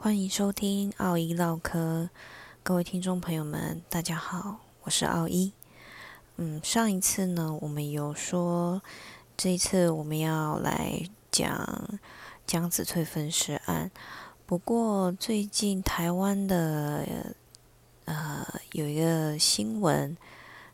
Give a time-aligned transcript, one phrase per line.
[0.00, 2.08] 欢迎收听奥一唠嗑，
[2.62, 5.52] 各位听众朋友们，大家好，我是奥一。
[6.36, 8.80] 嗯，上一次呢，我们有说，
[9.36, 11.98] 这一次我们要来讲
[12.46, 13.90] 江子翠分尸案。
[14.46, 17.04] 不过最近台湾的
[18.04, 20.16] 呃有一个新闻，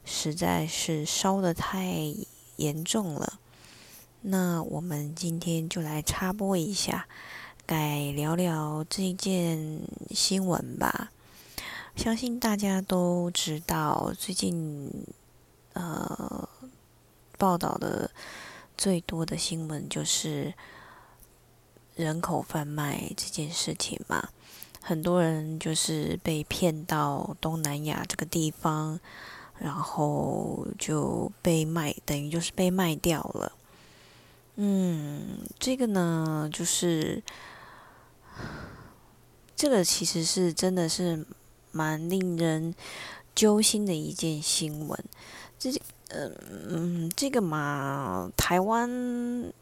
[0.05, 2.15] 实在是烧的太
[2.57, 3.41] 严重了。
[4.21, 7.09] 那我们今天就来插播一下。
[7.67, 9.81] 该聊聊这件
[10.11, 11.11] 新闻吧。
[11.97, 14.91] 相信大家都知道，最近
[15.73, 16.49] 呃
[17.39, 18.11] 报道的
[18.77, 20.53] 最多的新闻就是
[21.95, 24.29] 人口贩卖这件事情嘛。
[24.83, 29.01] 很多人就是被骗到东南亚这个地方，
[29.59, 33.53] 然后就被卖，等于就是被卖掉了。
[34.57, 37.23] 嗯，这个呢，就是。
[39.57, 41.25] 这个其实是真的是
[41.71, 42.75] 蛮令人
[43.35, 45.05] 揪心的一件新闻。
[45.59, 45.71] 这，
[46.09, 46.37] 嗯
[46.69, 49.53] 嗯，这个嘛，台湾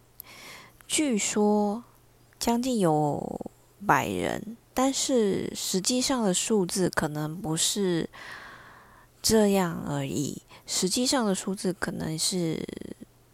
[0.88, 1.84] 据说
[2.38, 3.50] 将近有
[3.86, 8.08] 百人，但是实际上的数字可能不是
[9.20, 10.42] 这样而已。
[10.66, 12.66] 实际上的数字可能是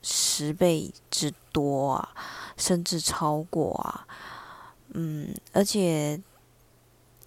[0.03, 2.15] 十倍之多啊，
[2.57, 4.07] 甚至超过啊。
[4.95, 6.21] 嗯，而且。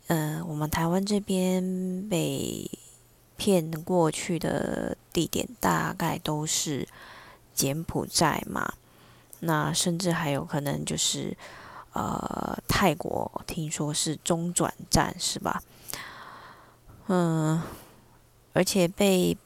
[0.08, 2.70] 嗯，我们台湾这边被
[3.38, 6.86] 骗过去的地点大概都是
[7.54, 8.74] 柬埔寨嘛，
[9.40, 11.38] 那甚至还有可能就是
[11.94, 15.64] 呃泰国，听说是中转站是吧？
[17.08, 17.62] 嗯，
[18.52, 19.38] 而且被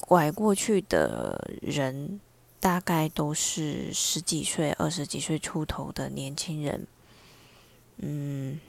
[0.00, 2.20] 拐过去的人
[2.60, 6.86] 大概都是十几岁、二十几岁出头的年轻人，
[7.98, 8.60] 嗯。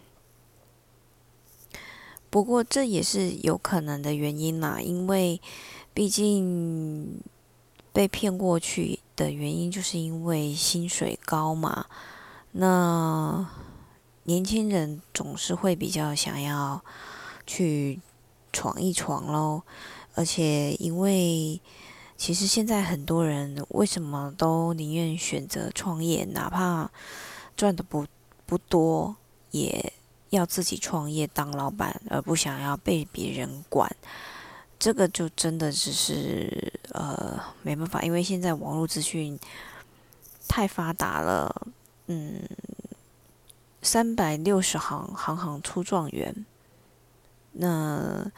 [2.32, 5.42] 不过这也是有可能的原因啦，因为
[5.96, 7.20] 毕竟
[7.92, 11.88] 被骗过去的原因，就是因为薪水高嘛。
[12.52, 13.50] 那
[14.26, 16.84] 年轻人总是会比较想要
[17.48, 18.00] 去
[18.54, 19.64] 闯一闯喽，
[20.14, 21.60] 而且因为
[22.20, 26.92] 其实现在很多人为什么都宁愿选择创业，哪怕
[27.56, 28.06] 赚的不
[28.46, 29.16] 不多
[29.52, 29.94] 也。
[30.32, 33.92] 要自己创业当老板，而不想要被别人管，
[34.78, 39.40] 这个就真的只是呃没办法，因为现在网络资讯
[40.48, 41.68] 太发达了，
[42.06, 42.44] 嗯，
[43.82, 46.46] 三百六十行，行行出状元，
[47.54, 48.32] 那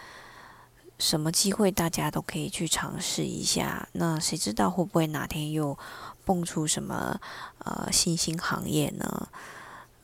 [1.02, 5.76] 什么机会大家都可以去尝试一下，那谁知道会不会哪天又
[6.24, 7.20] 蹦出什么
[7.58, 9.28] 呃新兴行业呢？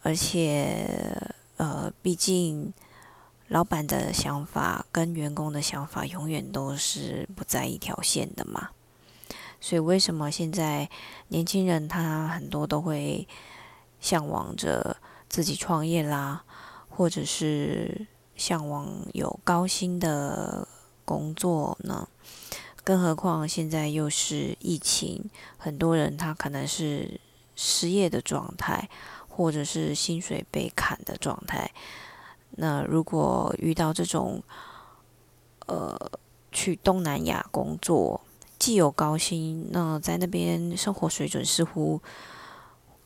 [0.01, 1.35] 而且。
[1.57, 2.71] 呃，毕竟
[3.47, 8.69] 老板的想法跟员工的想法永远都是不在一条线的嘛。
[9.59, 10.87] 所以为什么现在
[11.29, 13.27] 年轻人他很多都会
[13.99, 14.97] 向往着
[15.27, 16.43] 自己创业啦，
[16.89, 18.05] 或者是
[18.35, 20.67] 向往有高薪的
[21.07, 22.05] 工作呢？
[22.83, 27.19] 更何况现在又是疫情，很多人他可能是
[27.55, 28.89] 失业的状态。
[29.37, 31.71] 或者是薪水被砍的状态，
[32.55, 34.41] 那如果遇到这种，
[35.67, 35.95] 呃，
[36.51, 38.19] 去东南亚工作，
[38.57, 42.01] 既有高薪，那在那边生活水准似乎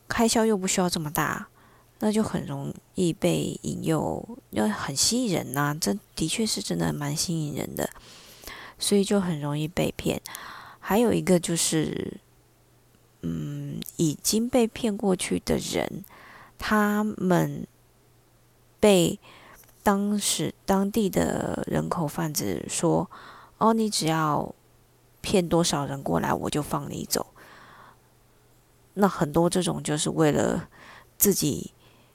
[0.07, 1.49] 开销又不需要这么大，
[2.03, 7.89] 那就很容易被引诱，要很吸引人呐，这的确是真的蛮吸引人的，
[8.77, 10.19] 所以就很容易被骗。
[10.79, 12.19] 还有一个就是，
[13.21, 16.03] 嗯，已经被骗过去的人。
[16.57, 17.65] 他们
[18.79, 19.19] 被
[19.81, 23.09] 当时当地的人口贩子说
[23.57, 24.53] ：“哦，你只要
[25.21, 27.27] 骗多少人过来，我就放你走。”
[28.93, 30.67] 那很多这种就是为了
[31.17, 31.71] 自己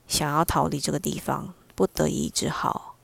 [0.06, 2.96] 想要逃离这个地方，不得已只好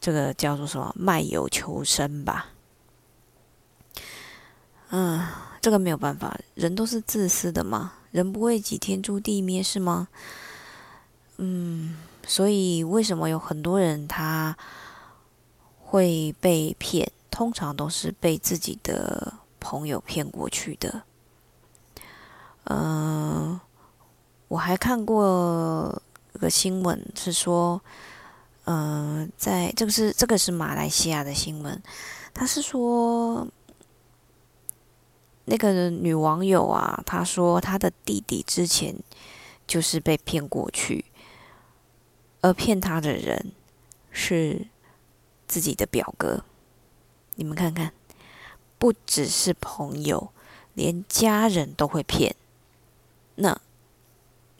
[0.00, 2.50] 这个叫做什么卖友求生吧。
[4.90, 5.26] 嗯，
[5.60, 10.08] 这个没有办法，人都是自私的嘛，人不为己，天诛地灭是吗？
[11.36, 11.96] 嗯，
[12.26, 14.56] 所以为什么有很多人他
[15.80, 17.10] 会被骗？
[17.30, 21.02] 通常都是被自己的朋友骗过去的。
[22.64, 23.60] 嗯，
[24.48, 26.02] 我还看过
[26.38, 27.82] 个新闻，是说，
[28.64, 31.82] 嗯，在这个是这个是马来西亚的新闻，
[32.32, 33.46] 他是说
[35.44, 38.94] 那个女网友啊，她说她的弟弟之前
[39.66, 41.04] 就是被骗过去。
[42.40, 43.50] 而骗他的人
[44.12, 44.68] 是
[45.48, 46.44] 自己的表哥。
[47.34, 47.92] 你们看看，
[48.78, 50.30] 不只是朋友，
[50.74, 52.36] 连家人都会骗。
[53.34, 53.60] 那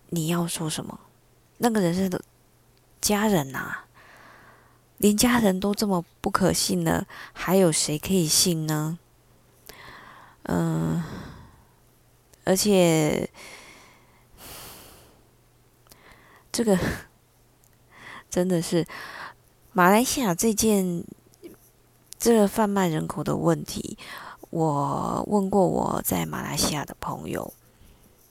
[0.09, 0.99] 你要说什么？
[1.59, 2.11] 那个人是
[3.01, 3.85] 家人呐，
[4.97, 8.99] 连家人都这么不可信了，还有谁可以信呢？
[10.45, 11.03] 嗯，
[12.45, 13.29] 而且
[16.51, 16.79] 这个
[18.31, 18.87] 真的是
[19.73, 21.05] 马来西亚这件
[22.19, 23.99] 这个贩卖人口的问题，
[24.51, 27.53] 我问过我在马来西亚的朋友，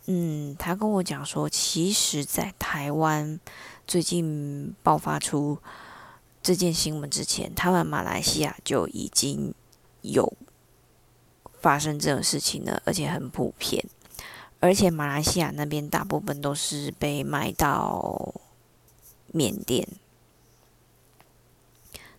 [0.07, 3.39] 嗯，他跟我讲说，其实，在台湾
[3.85, 5.57] 最近爆发出
[6.41, 9.53] 这件新闻之前，他们马来西亚就已经
[10.01, 10.33] 有。
[11.59, 13.83] 发生这种事情了，而且很普遍，
[14.59, 18.31] 而且马来西亚那边大部分都是被卖到
[19.33, 19.85] 缅甸。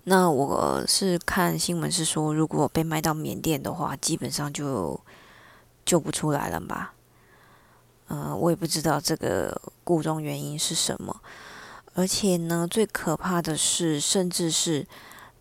[0.03, 5.01] 那我是看新闻是说，如果被卖到缅甸的话，基本上就
[5.87, 6.95] 救不出来了吧？
[8.09, 11.21] 嗯，我也不知道这个故中原因是什么。
[11.95, 14.87] 而且呢，最可怕的是，甚至是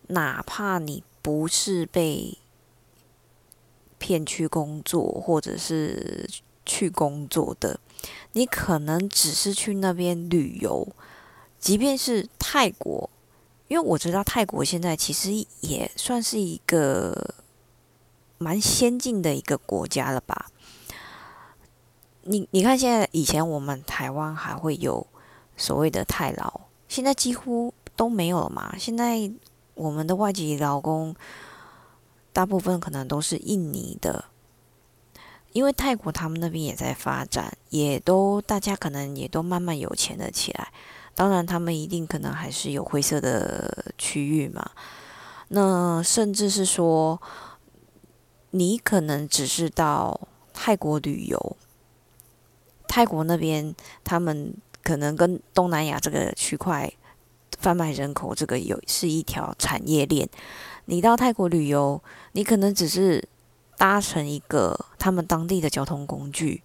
[0.08, 2.36] 哪怕你不是被
[3.98, 6.28] 骗去工作，或者是
[6.66, 7.78] 去工作的，
[8.32, 10.88] 你可能只是去那边旅游。
[11.60, 13.08] 即便是泰国，
[13.68, 15.30] 因为我知道泰国现在其实
[15.60, 17.34] 也算是一个
[18.38, 20.50] 蛮先进的一个国家了吧？
[22.22, 25.06] 你你看，现在以前我们台湾还会有
[25.56, 28.74] 所谓的泰劳，现在几乎都没有了嘛。
[28.78, 29.30] 现在
[29.74, 31.14] 我们的外籍劳工。
[32.30, 34.26] 大部分可能都是印尼的，
[35.52, 40.68] 因为泰国他们那边也在发展，也都大家可能也都慢慢有钱了起来。
[41.16, 44.70] 当然，他们一定可能还是有灰色的区域嘛。
[45.48, 47.20] 那甚至是说，
[48.50, 51.56] 你可能只是到泰国旅游，
[52.88, 54.52] 泰国那边他们
[54.82, 56.90] 可能跟东南亚这个区块
[57.58, 60.28] 贩卖人口，这个有是一条产业链。
[60.86, 62.02] 你到泰国旅游，
[62.32, 63.28] 你可能只是
[63.76, 66.62] 搭乘一个他们当地的交通工具，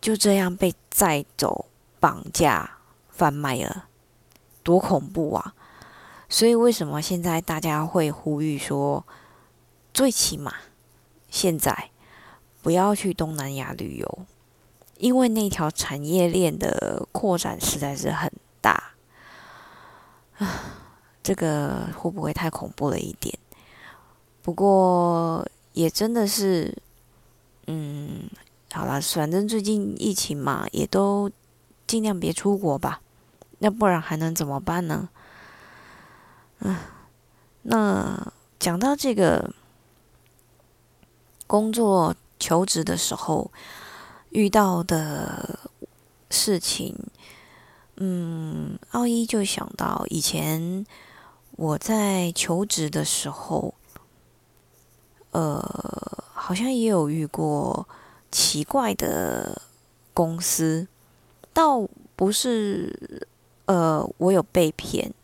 [0.00, 1.66] 就这样被载走、
[2.00, 3.86] 绑架、贩卖了，
[4.62, 5.54] 多恐怖啊！
[6.28, 9.06] 所以为什么现在大家会呼吁说，
[9.94, 10.52] 最起码
[11.30, 11.90] 现在
[12.62, 14.26] 不要去东南亚旅游，
[14.98, 18.94] 因为那条产业链的扩展实在是很大
[20.38, 20.72] 啊。
[21.22, 23.36] 这个会不会太恐怖了一点？
[24.42, 26.72] 不过也真的是，
[27.66, 28.30] 嗯，
[28.72, 31.28] 好了，反正最近疫情嘛，也都
[31.84, 33.00] 尽量别出国吧，
[33.58, 35.08] 要不然还能怎么办呢？
[36.60, 36.76] 嗯，
[37.62, 39.52] 那讲到这个
[41.48, 43.50] 工作求职的时候
[44.36, 45.58] 遇到的
[46.28, 46.94] 事情，
[47.96, 50.84] 嗯，奥一就想到以前。
[51.58, 53.72] 我在求职的时候，
[55.30, 57.88] 呃，好像也有遇过
[58.30, 59.62] 奇怪的
[60.12, 60.86] 公司，
[61.54, 63.26] 倒不是，
[63.64, 65.14] 呃，我有被骗。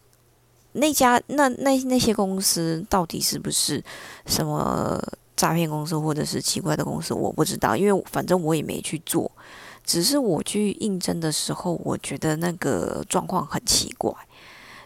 [0.73, 3.85] 那家那那那些公司到底是不是
[4.25, 4.99] 什么
[5.43, 9.29] 诈骗公司或者是奇怪的公司，我不知道，因为反正我也没去做。
[9.85, 14.15] 只是我去应征的时候，我觉得那个状况很奇怪，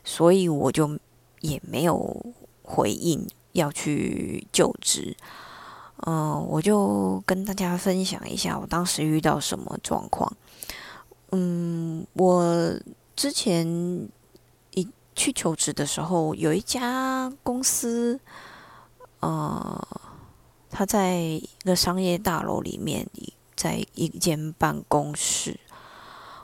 [0.02, 0.98] 所以我就。
[1.42, 5.14] 也没有回应要去就职，
[6.06, 10.32] 嗯，我就跟大家分享一下我当时遇到什么状况。
[11.30, 12.74] 嗯，我
[13.14, 13.64] 之前
[14.72, 18.18] 一去求职的时候，有一家公司，
[19.20, 19.88] 呃，
[20.70, 23.06] 他在一个商业大楼里面，
[23.54, 25.58] 在一间办公室。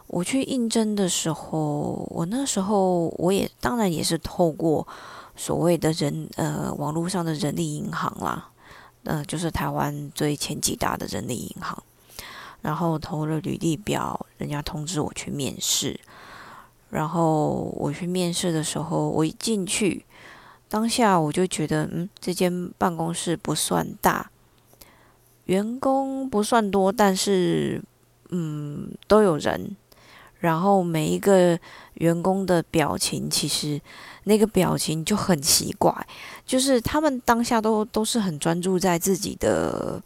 [0.07, 4.87] 我去应征的时候，我那时候我也当然也是透过
[5.35, 8.51] 所谓的人呃网络上的人力银行啦，
[9.05, 11.83] 呃就是台湾最前几大的人力银行，
[12.61, 15.99] 然后投了履历表，人家通知我去面试，
[16.91, 20.05] 然后我去面试的时候，我一进去，
[20.73, 24.31] 当下我就觉得嗯这间办公室不算大，
[25.45, 27.83] 员工不算多，但是
[28.31, 29.77] 嗯都有人。
[30.39, 31.61] 然后每一个
[31.95, 33.79] 员工的表情，其实
[34.25, 35.95] 那个表情就很奇怪，
[36.47, 40.03] 就是他们当下都都是很专注在自己的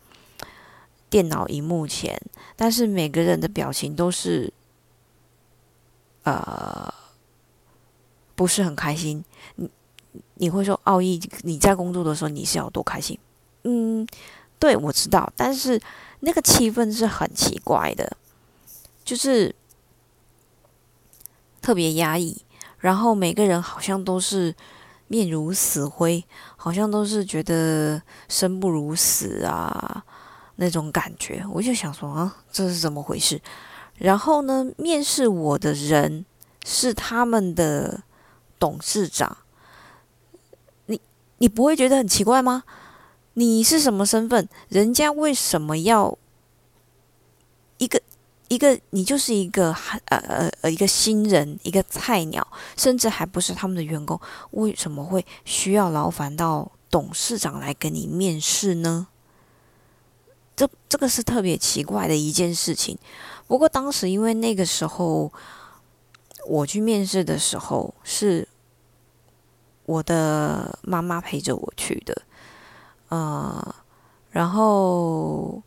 [1.08, 2.20] 电脑荧幕前，
[2.56, 4.52] 但是每个人的表情都是，
[6.24, 6.92] 呃，
[8.34, 9.24] 不是很开心，
[10.34, 13.18] 你会说奥义你在工作的时候你是要多开心？
[13.64, 14.06] 嗯，
[14.58, 15.80] 对我知道，但是
[16.20, 18.16] 那个气氛是很奇怪的，
[19.04, 19.54] 就是
[21.60, 22.42] 特别压抑，
[22.78, 24.54] 然后每个人好像都是
[25.08, 26.24] 面如死灰，
[26.56, 30.04] 好像都是觉得生不如死啊
[30.56, 31.44] 那种感觉。
[31.52, 33.40] 我就想说啊，这是怎么回事？
[33.96, 36.24] 然后呢，面试我的人
[36.64, 38.02] 是他们的
[38.58, 39.36] 董事长，
[41.38, 42.64] 你不会觉得很奇怪吗？
[43.34, 44.48] 你是什么身份？
[44.68, 46.16] 人家为什么要
[47.78, 48.00] 一个
[48.48, 48.80] 一个？
[48.90, 49.72] 你就是一个
[50.06, 54.18] 呃呃呃一个新人，一个菜鸟，甚至还不是他们的员工，
[54.52, 59.08] 为什么会需要劳烦到董事长来跟你面试呢？
[60.56, 62.96] 这这个是特别奇怪的一件事情。
[63.46, 65.30] 不过当时因为那个时候
[66.46, 68.48] 我去面试的时候，是
[69.86, 72.22] 我的妈妈陪着我去的。
[73.08, 73.74] 呃，
[74.30, 75.62] 然后，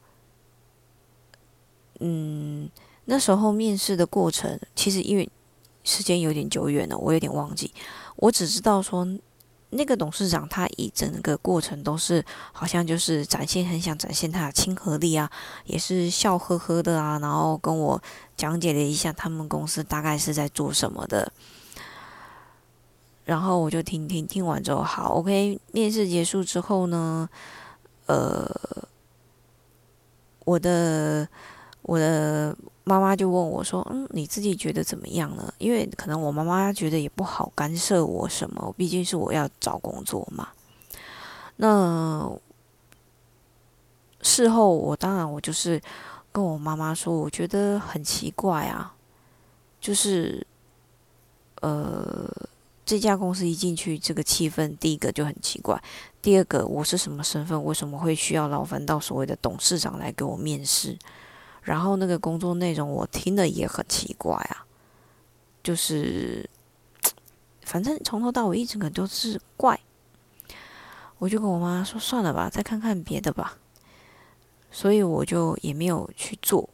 [1.99, 2.69] 嗯，
[3.05, 5.29] 那时候面试的过程，其实因为
[5.83, 7.73] 时间有点久远了，我有点忘记。
[8.17, 9.07] 我只知道说，
[9.69, 15.31] 那个董事长他一整个过程都是好像就是展现很想展现他的亲和力啊，
[15.63, 18.01] 也是笑呵呵的啊，然后跟我
[18.35, 21.31] 讲解了一下他们公司大概是在做什么的。
[23.29, 25.59] 然后我就听听听完之后，好，OK。
[25.71, 27.29] 面试结束之后呢，
[28.07, 28.49] 呃，
[30.45, 31.29] 我的
[31.83, 40.47] 我的妈妈就问我说：“嗯，你自己觉得怎么样呢？”因为可能我妈妈觉得也不好干涉我什么，毕竟是我要找工作嘛。
[41.57, 42.27] 那
[44.23, 45.79] 事后我当然我就是
[46.31, 48.95] 跟我妈妈说，我觉得很奇怪啊，
[49.79, 50.47] 就是
[51.61, 52.27] 呃。
[52.89, 55.79] 这家公司一进去，这个气氛第一个就很奇怪。
[56.23, 57.63] 第二个，我是什么身份？
[57.63, 60.97] 为什么会需要劳烦到所谓的董事长来给我面试？
[61.61, 64.65] 然后那个工作内容我听了也很奇怪啊，
[65.61, 66.49] 就是
[67.61, 69.79] 反正从头到尾一整个都是怪。
[71.19, 73.59] 我就跟我妈说算了吧，再看看别的吧。
[74.71, 76.67] 所以我就也没有去做。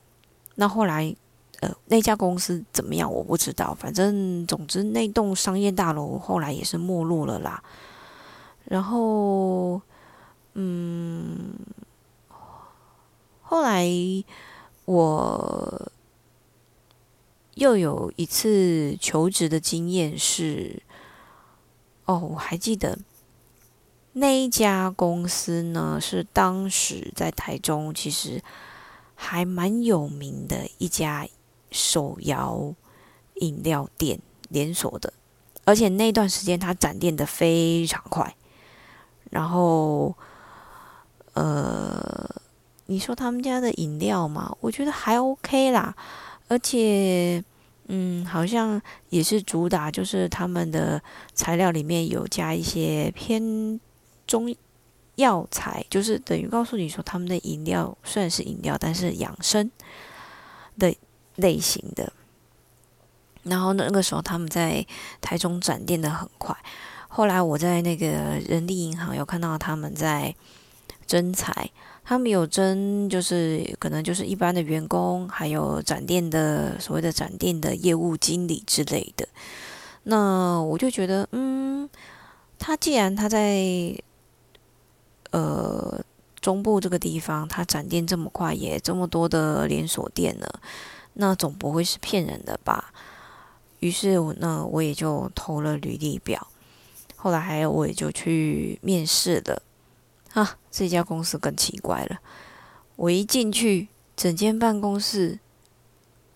[0.55, 1.13] 那后来。
[1.85, 3.11] 那家公司怎么样？
[3.11, 3.73] 我不知道。
[3.73, 7.63] 反正总之，那栋商业大楼后来也是没落了啦。
[8.65, 9.81] 然后，
[10.53, 11.53] 嗯，
[13.41, 13.87] 后来
[14.85, 15.91] 我
[17.53, 20.81] 又有一次求职的经验是，
[22.05, 22.97] 哦，我还记得
[24.13, 28.41] 那一家公司呢，是当时在台中其实
[29.13, 31.27] 还蛮有名的一家。
[31.75, 32.73] 手摇
[33.41, 34.17] 饮料店
[34.47, 35.11] 连锁的，
[35.65, 38.33] 而且那段时间它展店的非常快。
[39.29, 40.15] 然后，
[41.33, 42.29] 呃，
[42.85, 45.93] 你说他们家的饮料嘛，我觉得还 OK 啦。
[46.47, 47.43] 而且，
[47.87, 51.01] 嗯，好像也是主打，就是他们的
[51.33, 53.77] 材料里面有加一些偏
[54.25, 54.55] 中
[55.15, 59.69] 药材，就是等于告诉你说，他们的饮料虽然是饮料，但是养生
[60.79, 60.95] 的。
[61.35, 62.11] 类型的，
[63.43, 64.85] 然后那个时候他们在
[65.21, 66.55] 台中展店的很快，
[67.07, 68.07] 后来我在那个
[68.47, 70.35] 人力银行有看到他们在
[71.05, 71.69] 征才，
[72.03, 79.27] 他们有征就是可能就是一般的员工，还有展店的所谓的展店的业务经理之类的。
[80.03, 81.89] 那我就觉得，嗯，
[82.57, 83.95] 他既然他在
[85.31, 85.99] 呃
[86.39, 90.59] 中部这个地方，他展店这么快，也这么多的连锁店了。
[91.15, 92.93] 那总不会是骗人的吧？
[93.79, 96.47] 于是，我那我也就投了履历表。
[97.15, 99.61] 后来，还有我也就去面试了。
[100.33, 102.19] 啊，这家公司更奇怪了。
[102.95, 105.39] 我一进去，整间办公室，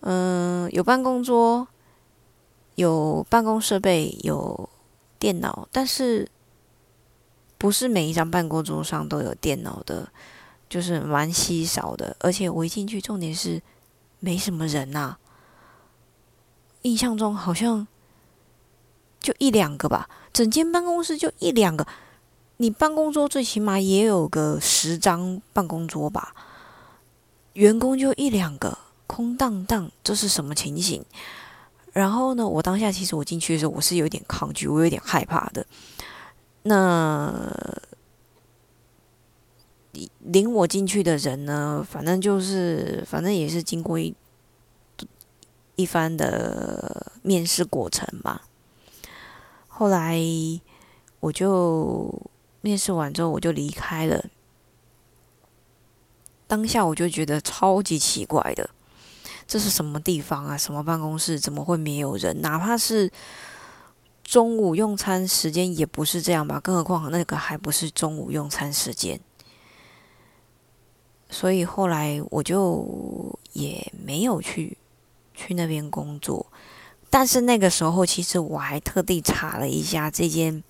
[0.00, 1.68] 嗯，有办公桌，
[2.76, 4.68] 有办公设备，有
[5.18, 6.28] 电脑，但是
[7.58, 10.10] 不是每一张办公桌上都有电脑的，
[10.68, 12.16] 就是蛮稀少的。
[12.20, 13.60] 而且我一进去，重点是。
[14.20, 15.16] 没什么人呐，
[16.82, 17.86] 印象中好像
[19.18, 21.86] 就一两个吧，整间办公室就一两个。
[22.58, 26.34] 你办公桌最起码也有个十张办公桌吧，
[27.54, 31.02] 员工就一两个，空荡荡，这是什么情形？
[31.92, 35.66] 然后呢，我当下其实我进去的时候，我是有点抗拒，我有点害怕的。
[36.62, 37.32] 那
[40.20, 41.86] 领我进去的人呢？
[41.88, 44.14] 反正就是，反正也是经过一
[45.74, 48.46] 一番的面试过程吧。
[49.66, 50.20] 后来
[51.20, 52.30] 我就
[52.60, 54.26] 面试完之后我就离开了。
[56.46, 58.70] 当下我就觉得超级奇怪的，
[59.46, 60.56] 这是什么地方啊？
[60.56, 61.38] 什么办公室？
[61.40, 62.40] 怎么会没有人？
[62.40, 63.10] 哪怕是
[64.22, 66.60] 中午用餐时间也不是这样吧？
[66.60, 69.20] 更何况那个还不是中午用餐时间。
[71.30, 74.76] 所以后来我就也没有去
[75.34, 76.44] 去那边工作。
[77.08, 80.62] 但是那个时候，其实我还特地查了一下这间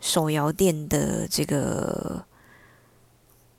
[0.00, 2.24] 手摇店的这个。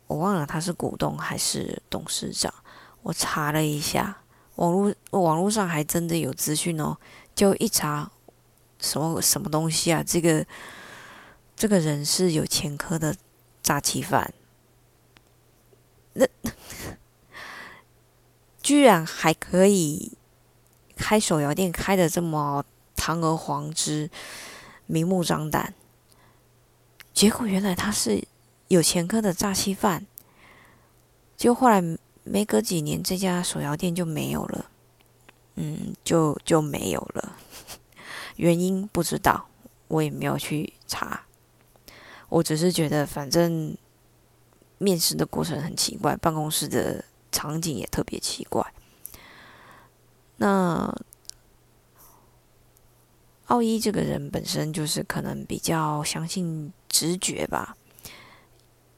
[0.07, 2.53] 我忘了他是股东还是董事长，
[3.01, 4.23] 我查了一下，
[4.55, 6.97] 网络网络上还真的有资讯哦。
[7.33, 8.11] 就一查，
[8.77, 10.03] 什么什么东西啊？
[10.05, 10.45] 这个
[11.55, 13.15] 这个人是有前科的
[13.63, 14.33] 诈欺犯，
[16.13, 16.27] 那
[18.61, 20.13] 居然还可以
[20.95, 22.65] 开手摇店，开的这么
[22.95, 24.09] 堂而皇之、
[24.85, 25.73] 明目张胆。
[27.13, 28.27] 结果原来他是。
[28.67, 30.07] 有前科的诈欺犯，
[31.35, 31.83] 就后来
[32.23, 34.71] 没隔几年，这家手摇店就没有了，
[35.55, 37.35] 嗯，就就没有了。
[38.37, 39.49] 原因不知道，
[39.89, 41.25] 我也没有去查。
[42.29, 43.75] 我只是觉得，反正
[44.81, 48.65] 面试的过程很奇怪，办公室的场景也特别奇怪。
[50.37, 50.91] 那
[53.45, 57.77] 奥一这个人本身就是可能比较相信直觉吧。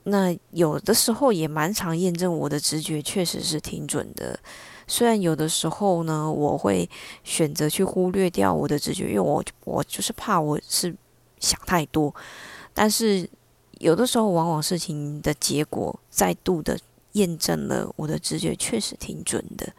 [0.03, 4.39] 那有的时候也蛮常验证我的直觉确实是挺准的，
[4.87, 6.89] 虽然有的时候呢，我会
[7.23, 10.95] 选择去忽略掉我的直觉，因为我我就是怕我是
[11.39, 12.13] 想太多，
[12.73, 13.29] 但是
[13.83, 16.79] 有的时候往往事情的结果再度的
[17.11, 19.73] 验证了我的直觉确实挺准的，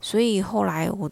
[0.00, 1.10] 所以后来我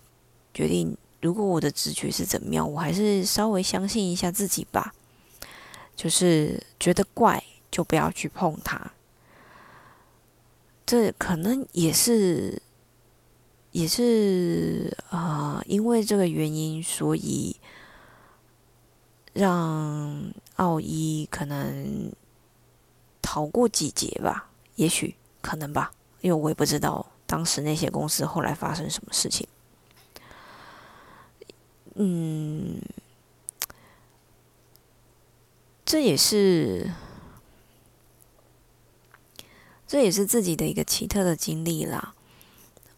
[0.53, 4.95] 决定，如果我的直觉是怎么样，我还是稍微相信一下自己吧，
[5.97, 7.43] 就是觉得怪。
[7.73, 8.91] 就不要去碰它，
[10.85, 12.61] 这可能也是，
[13.71, 17.55] 也是啊，因为这个原因，所以
[19.33, 22.13] 让奥一可能
[23.23, 29.47] 逃过几劫吧，也许可能吧，因为我也不知道当时那些公司后来发生什么事情。
[31.95, 32.81] 嗯，
[35.85, 36.91] 这也是。
[39.87, 42.15] 这也是自己的一个奇特的经历啦。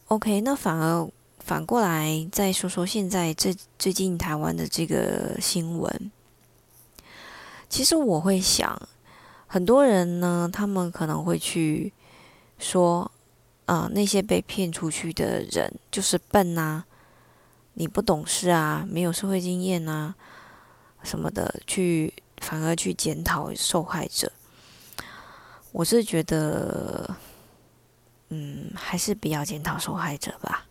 [0.09, 6.12] OK，那反而反过来再说说现在这最近台湾的这个新闻。
[7.73, 8.79] 其实我会想，
[9.47, 11.91] 很多人呢，他们可能会去
[12.59, 13.11] 说，
[13.65, 16.85] 啊，那些被骗出去的人就是笨呐，
[17.73, 20.15] 你不懂事啊，没有社会经验呐，
[21.03, 24.31] 什么的，去反而去检讨受害者。
[25.73, 27.17] 我是觉得，
[28.29, 30.67] 嗯，还是不要检讨受害者吧，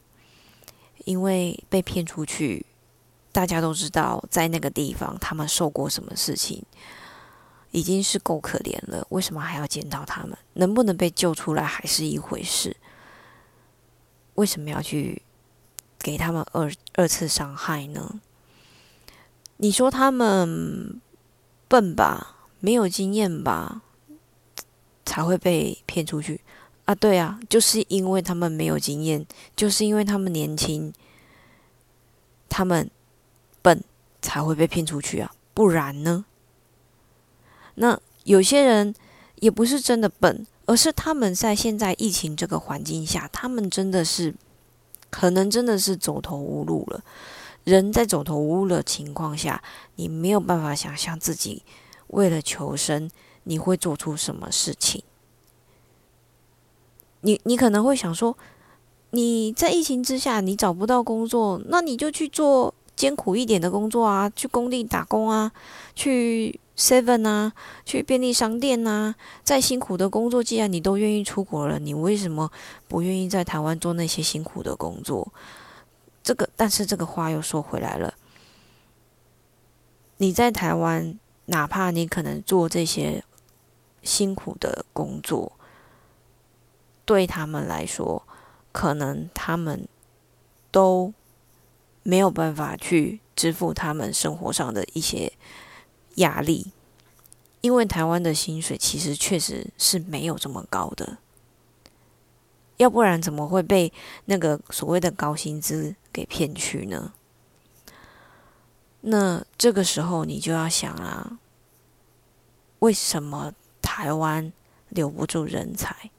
[1.06, 2.64] 因为被骗出去，
[3.32, 6.64] 大家都知道在那个地方他们受过什么事情，
[7.72, 9.06] 已经是够可怜了。
[9.10, 10.38] 为什么还要见到他们？
[10.54, 12.76] 能不能被救出来还是一回事？
[14.36, 15.22] 为什么要去
[16.00, 18.20] 给他们二二次伤害呢？
[19.58, 21.00] 你说他们
[21.68, 23.82] 笨吧，没有经验吧？
[25.06, 26.42] 才会被骗出去
[26.86, 26.96] 啊！
[26.96, 30.94] 对啊，就是因为他们没有经验，就是因为他们年轻，
[32.48, 32.90] 他们，
[34.22, 35.34] 才会被骗出去啊！
[35.54, 36.26] 不然呢？
[37.76, 38.94] 那有些人
[39.36, 44.34] 也不是真的笨，而是他们在现在疫情这个环境下，他们真的是
[45.10, 47.04] 可能真的是走投无路了。
[47.64, 49.64] 人在走投无路的情况下，
[49.96, 51.64] 你没有办法想象自己
[52.08, 53.10] 为了求生。
[53.44, 55.04] 你会做出什么事情？
[57.22, 58.38] 你你可能会想说，
[59.10, 62.72] 你在疫情之下你找不到工作，那你就去做
[63.02, 65.52] 艰苦一点的工作啊，去工地打工啊，
[65.96, 67.52] 去 Seven 啊，
[67.84, 69.16] 去便利商店啊。
[69.44, 72.52] 再辛苦的工作，既然你都愿意出国了，你为什么
[72.88, 75.34] 不愿意在台湾做那些辛苦的工作？
[76.22, 78.14] 这个，但是这个话又说回来了，
[80.18, 83.24] 你在台湾，哪怕你可能做这些。
[84.04, 85.52] 辛苦的工作，
[87.06, 88.24] 对他们来说，
[88.72, 89.88] 可能他们
[90.72, 91.14] 都
[92.04, 95.32] 没有办法去支付他们生活上的一些
[96.16, 96.72] 压力，
[97.62, 101.18] 因为台湾的薪水其实确实是没有这么高的，
[102.78, 103.94] 要不然怎么会被
[104.26, 107.14] 那个所谓的高薪资给骗去呢？
[109.02, 111.40] 那这个时候你就要想啊，
[112.80, 114.52] 为什么台湾
[114.90, 116.12] 留不住人才？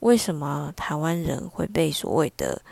[0.00, 2.62] 为什么台湾人会被所谓的，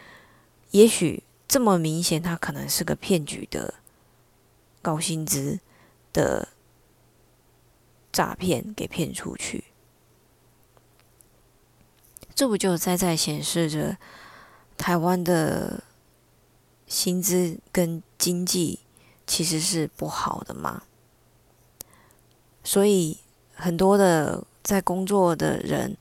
[0.70, 1.22] 也许
[1.54, 3.74] 这么明显，他可能是个骗局的
[4.82, 5.60] 高薪资
[6.12, 6.48] 的
[8.10, 9.62] 诈骗给骗出去？
[12.34, 13.96] 这不就在在显示着
[14.76, 15.84] 台湾的
[16.88, 18.80] 薪资跟经济
[19.24, 20.82] 其实是不好的吗？
[22.64, 23.18] 所以
[23.54, 25.96] 很多的在工作的人。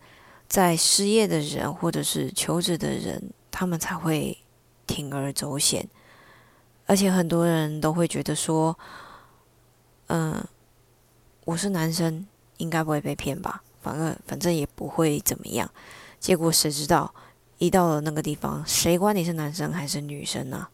[0.50, 4.42] 在失业的人或者是求职的人，他们才会
[4.88, 5.88] 铤而走险，
[6.86, 8.78] 而且很多人都会觉得说
[10.08, 10.46] ：“嗯，
[11.46, 12.26] 我是男生，
[12.58, 13.63] 应该不会被骗吧？
[13.82, 15.69] 反正反正也不会怎么样。”
[16.19, 17.13] 结果谁知道，
[17.58, 20.67] 一到了那个地方，谁管你是男生还是女生呢？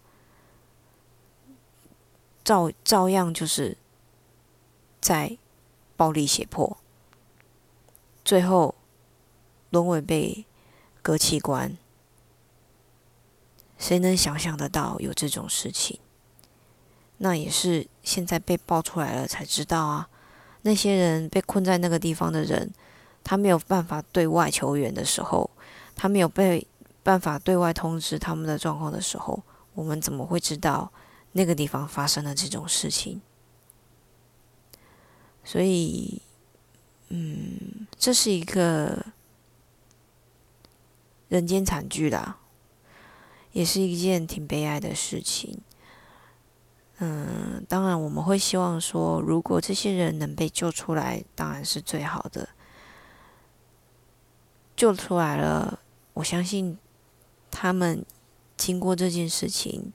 [2.43, 3.78] 照照样就是
[5.00, 5.38] 在
[5.95, 6.78] 暴力胁迫，
[8.24, 8.76] 最后。
[9.72, 10.48] 沦为被
[11.04, 11.78] 割器官，
[13.80, 16.00] 谁能想象得到有这种事情？
[17.18, 20.10] 那也是现在被爆出来了才知道啊！
[20.62, 22.72] 那些人被困在那个地方的人，
[23.24, 25.50] 他没有办法对外求援的时候，
[25.96, 26.68] 他没有被
[27.02, 29.42] 办法对外通知他们的状况的时候，
[29.74, 30.92] 我们怎么会知道
[31.32, 33.22] 那个地方发生了这种事情？
[35.44, 36.22] 所以，
[37.08, 39.06] 嗯，这是一个。
[41.30, 42.39] 人间惨剧啦，
[43.60, 45.60] 也是一件挺悲哀的事情。
[47.00, 52.48] 嗯，当然我们会希望说，如果这些人能被救出来，当然是最好的。
[54.78, 55.80] 救出来了，
[56.13, 56.78] 我相信
[57.52, 58.06] 他们
[58.56, 59.91] 经过这件事情，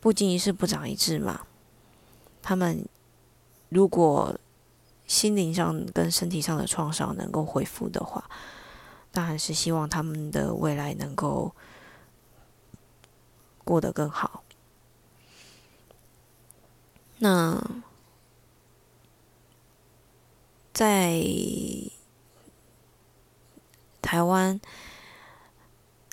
[0.00, 1.46] 不经一事不长一智嘛。
[2.42, 2.84] 他们
[3.68, 4.36] 如果
[5.06, 8.28] 心灵上跟身体上的创伤能够恢复的话，
[9.12, 11.54] 当然是希望他们的未来能够
[13.68, 14.42] 过得更好。
[17.18, 17.62] 那
[20.72, 21.22] 在
[24.00, 24.58] 台湾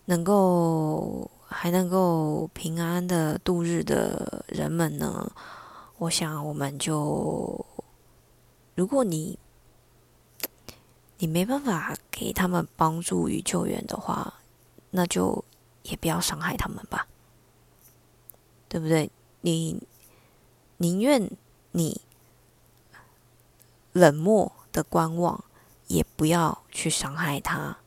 [0.04, 5.32] 能够还能够平安的度日的人们呢？
[5.98, 7.66] 我想，我们就
[8.76, 9.40] 如果你。
[11.18, 14.34] 你没办法给他们帮助与救援的话，
[14.92, 15.46] 那就
[15.84, 17.08] 也不要伤害他们吧，
[18.68, 19.12] 对不对？
[19.42, 19.82] 你
[20.78, 21.30] 宁愿
[21.72, 22.02] 你
[23.94, 25.44] 冷漠的观望，
[25.88, 27.78] 也不要去伤害他。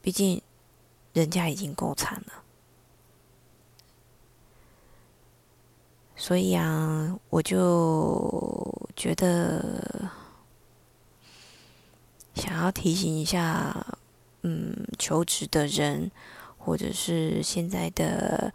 [0.00, 0.42] 毕竟
[1.12, 2.44] 人家已经够惨了，
[6.16, 10.10] 所以啊，我就觉得。
[12.34, 13.98] 想要提醒一下，
[14.40, 16.10] 嗯，求职的人，
[16.64, 18.54] 或者是现在的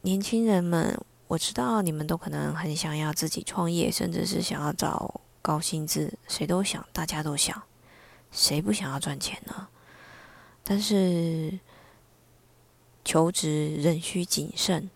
[0.00, 0.98] 年轻人们，
[1.28, 7.62] 我知道你们都可能很想要自己创业，甚至是想要找高薪资，谁都想，大家都想，
[8.30, 9.68] 谁不想要赚钱呢？
[10.64, 11.58] 但是
[13.04, 14.90] 求职仍需谨慎，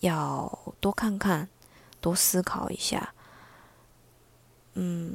[0.00, 1.48] 要多看看，
[2.00, 3.12] 多思考一下，
[4.74, 5.14] 嗯。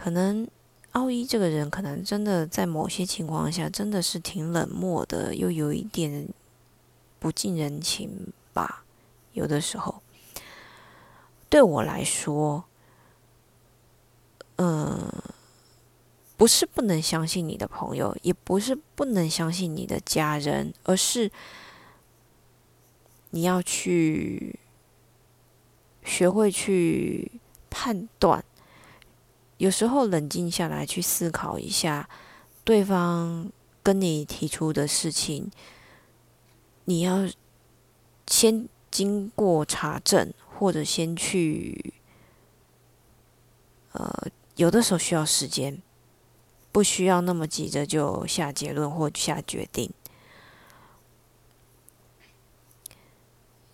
[0.00, 0.48] 可能
[0.92, 6.28] 奥一这个人，可能真的在某些情况下真的是挺冷漠的，又有一点
[7.18, 8.84] 不近人情吧。
[9.32, 10.02] 有的时候，
[11.48, 12.64] 对我来说，
[14.56, 15.12] 嗯，
[16.36, 21.30] 不是不能相信你的朋友，也不是不能相信你的家人，而是
[23.30, 24.58] 你要去
[26.02, 28.44] 学会去判断。
[29.58, 32.08] 有时候冷静下来去思考一下，
[32.64, 33.50] 对方
[33.82, 35.50] 跟你提出的事情，
[36.84, 37.28] 你要
[38.28, 41.92] 先经过查证，或者先去，
[43.92, 45.82] 呃，有的时候需要时间，
[46.70, 49.92] 不需要那么急着就下结论或下决定。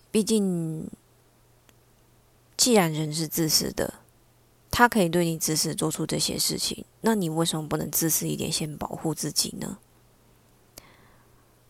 [0.09, 0.89] 毕竟，
[2.57, 4.04] 既然人是自私的。
[4.77, 9.77] 他可以对你自私做出这些事情，那你为什么不能自私一点，先保护自己呢？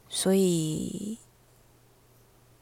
[0.10, 1.20] 所以，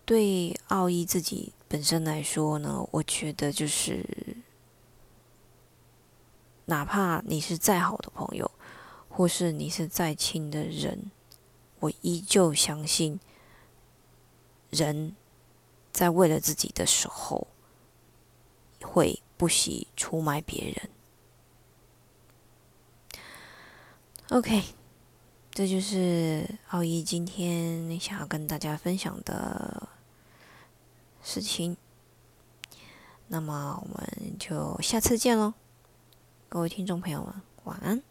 [0.04, 4.36] 对奥义自己本身来说呢，我觉得就是，
[6.66, 8.52] 哪怕你是再好的朋友，
[9.08, 11.10] 或是你是再亲的人，
[11.80, 13.18] 我依旧相信，
[14.72, 15.16] 人
[15.94, 17.48] 在为了自己的时候，
[18.82, 20.90] 会不惜出卖别人。
[24.30, 24.64] OK，
[25.52, 29.90] 这就是奥义今天想要跟大家分享的
[31.22, 31.76] 事情。
[33.28, 35.54] 那么我们就下次见喽，
[36.48, 38.02] 各位听众朋友们，晚安。